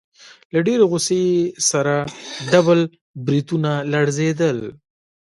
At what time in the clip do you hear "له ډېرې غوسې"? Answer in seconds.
0.53-1.19